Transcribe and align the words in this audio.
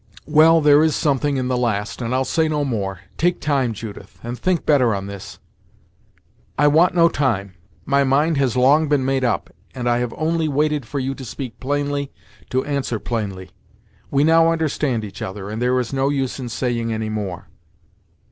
"Well, 0.25 0.61
there 0.61 0.83
is 0.83 0.95
something 0.95 1.37
in 1.37 1.47
the 1.47 1.55
last, 1.59 2.01
and 2.01 2.11
I'll 2.15 2.25
say 2.25 2.47
no 2.47 2.65
more. 2.65 3.01
Take 3.19 3.39
time, 3.39 3.71
Judith, 3.71 4.17
and 4.23 4.35
think 4.35 4.65
better 4.65 4.95
on 4.95 5.05
this." 5.05 5.37
"I 6.57 6.65
want 6.69 6.95
no 6.95 7.07
time 7.07 7.53
my 7.85 8.03
mind 8.03 8.37
has 8.37 8.57
long 8.57 8.89
been 8.89 9.05
made 9.05 9.23
up, 9.23 9.51
and 9.75 9.87
I 9.87 9.99
have 9.99 10.15
only 10.17 10.47
waited 10.47 10.87
for 10.87 10.97
you 10.97 11.13
to 11.13 11.23
speak 11.23 11.59
plainly, 11.59 12.11
to 12.49 12.65
answer 12.65 12.97
plainly. 12.97 13.51
We 14.09 14.23
now 14.23 14.51
understand 14.51 15.05
each 15.05 15.21
other, 15.21 15.51
and 15.51 15.61
there 15.61 15.79
is 15.79 15.93
no 15.93 16.09
use 16.09 16.39
in 16.39 16.49
saying 16.49 16.91
any 16.91 17.09
more." 17.09 17.49